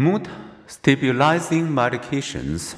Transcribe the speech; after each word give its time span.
Mood 0.00 0.28
stabilizing 0.68 1.66
medications. 1.66 2.76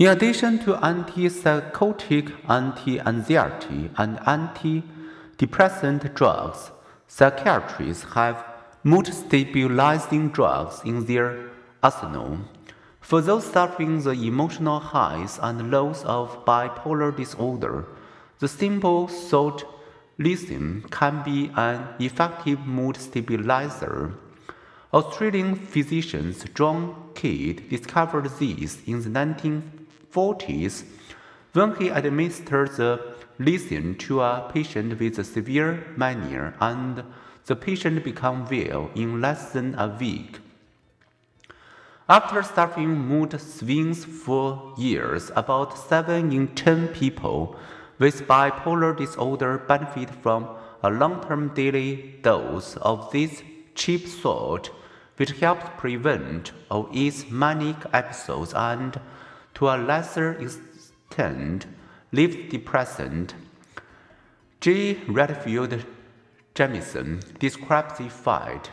In 0.00 0.08
addition 0.08 0.58
to 0.64 0.74
antipsychotic, 0.74 2.32
anti 2.48 2.98
anxiety, 2.98 3.88
and 3.96 4.18
antidepressant 4.26 6.12
drugs, 6.16 6.72
psychiatrists 7.06 8.02
have 8.14 8.44
mood 8.82 9.06
stabilizing 9.14 10.30
drugs 10.30 10.80
in 10.84 11.06
their 11.06 11.50
arsenal. 11.84 12.38
For 13.00 13.20
those 13.20 13.44
suffering 13.44 14.02
the 14.02 14.10
emotional 14.10 14.80
highs 14.80 15.38
and 15.40 15.70
lows 15.70 16.02
of 16.02 16.44
bipolar 16.44 17.16
disorder, 17.16 17.84
the 18.40 18.48
simple 18.48 19.06
salt 19.06 19.64
lithium 20.18 20.84
can 20.90 21.22
be 21.22 21.52
an 21.54 21.86
effective 22.00 22.58
mood 22.66 22.96
stabilizer. 22.96 24.14
Australian 24.94 25.54
physician 25.54 26.34
John 26.54 27.10
Cade 27.14 27.68
discovered 27.68 28.24
this 28.38 28.78
in 28.86 29.02
the 29.02 29.10
1940s 29.10 30.84
when 31.52 31.74
he 31.76 31.90
administered 31.90 32.70
the 32.76 33.14
lithium 33.38 33.96
to 33.96 34.22
a 34.22 34.50
patient 34.50 34.98
with 34.98 35.18
a 35.18 35.24
severe 35.24 35.86
mania 35.94 36.54
and 36.58 37.04
the 37.44 37.54
patient 37.54 38.02
became 38.02 38.46
well 38.46 38.90
in 38.94 39.20
less 39.20 39.52
than 39.52 39.74
a 39.74 39.88
week. 39.88 40.38
After 42.08 42.42
suffering 42.42 42.98
mood 42.98 43.38
swings 43.38 44.06
for 44.06 44.72
years, 44.78 45.30
about 45.36 45.76
7 45.76 46.32
in 46.32 46.48
10 46.54 46.88
people 46.88 47.56
with 47.98 48.26
bipolar 48.26 48.96
disorder 48.96 49.58
benefit 49.58 50.08
from 50.22 50.48
a 50.82 50.88
long 50.88 51.22
term 51.22 51.52
daily 51.54 52.14
dose 52.22 52.78
of 52.78 53.12
this 53.12 53.42
cheap 53.78 54.06
salt 54.06 54.70
which 55.16 55.32
helps 55.40 55.66
prevent 55.78 56.52
or 56.70 56.88
ease 56.92 57.30
manic 57.30 57.76
episodes 57.92 58.52
and, 58.54 59.00
to 59.54 59.68
a 59.68 59.76
lesser 59.76 60.32
extent, 60.34 61.66
leaves 62.12 62.50
depressant. 62.50 63.34
Kay 64.60 64.98
Redfield 65.08 65.84
Jamison 66.54 67.20
describes 67.38 67.98
the 67.98 68.08
fact. 68.08 68.70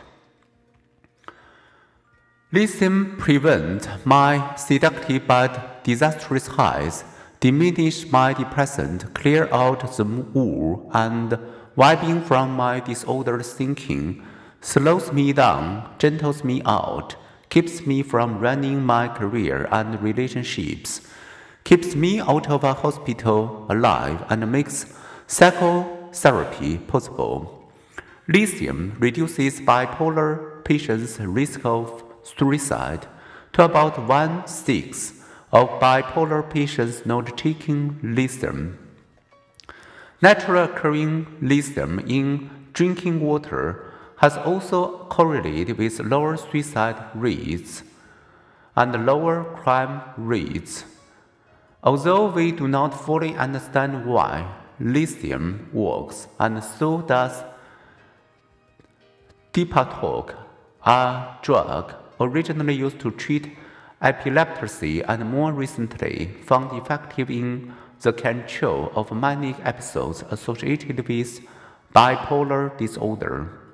Lithium 2.52 3.16
prevents 3.18 3.88
my 4.04 4.54
seductive 4.54 5.26
but 5.26 5.82
disastrous 5.82 6.46
highs, 6.46 7.04
diminish 7.40 8.10
my 8.10 8.32
depressant, 8.32 9.12
clear 9.14 9.48
out 9.52 9.96
the 9.96 10.04
wool, 10.04 10.88
and 10.94 11.38
wiping 11.74 12.22
from 12.22 12.52
my 12.52 12.78
disordered 12.80 13.44
thinking 13.44 14.22
slows 14.66 15.12
me 15.12 15.32
down, 15.32 15.88
gentles 15.96 16.42
me 16.42 16.60
out, 16.66 17.14
keeps 17.50 17.86
me 17.86 18.02
from 18.02 18.40
running 18.40 18.84
my 18.84 19.06
career 19.06 19.68
and 19.70 20.02
relationships, 20.02 21.02
keeps 21.62 21.94
me 21.94 22.18
out 22.18 22.50
of 22.50 22.64
a 22.64 22.74
hospital 22.74 23.64
alive, 23.70 24.24
and 24.28 24.50
makes 24.50 24.92
psychotherapy 25.28 26.78
possible. 26.78 27.70
Lithium 28.26 28.96
reduces 28.98 29.60
bipolar 29.60 30.64
patients' 30.64 31.20
risk 31.20 31.64
of 31.64 32.02
suicide 32.24 33.06
to 33.52 33.62
about 33.62 34.08
one 34.08 34.48
sixth 34.48 35.24
of 35.52 35.68
bipolar 35.78 36.42
patients 36.50 37.06
not 37.06 37.38
taking 37.38 38.00
lithium. 38.02 38.76
Natural 40.20 40.64
occurring 40.64 41.38
lithium 41.40 42.00
in 42.00 42.50
drinking 42.72 43.20
water 43.20 43.85
has 44.16 44.36
also 44.38 45.06
correlated 45.08 45.76
with 45.78 46.00
lower 46.00 46.36
suicide 46.36 46.96
rates 47.14 47.82
and 48.74 49.06
lower 49.06 49.44
crime 49.56 50.02
rates. 50.16 50.84
Although 51.82 52.28
we 52.30 52.52
do 52.52 52.66
not 52.66 52.90
fully 52.90 53.34
understand 53.36 54.06
why 54.06 54.46
lithium 54.80 55.68
works, 55.72 56.28
and 56.38 56.62
so 56.62 57.02
does 57.02 57.44
Dipraglurant, 59.52 60.34
a 60.84 61.38
drug 61.42 61.94
originally 62.20 62.74
used 62.74 63.00
to 63.00 63.10
treat 63.10 63.56
epilepsy 64.02 65.02
and 65.02 65.30
more 65.30 65.52
recently 65.52 66.30
found 66.44 66.76
effective 66.76 67.30
in 67.30 67.72
the 68.02 68.12
control 68.12 68.92
of 68.94 69.10
manic 69.12 69.56
episodes 69.64 70.22
associated 70.30 71.08
with 71.08 71.40
bipolar 71.94 72.76
disorder. 72.76 73.65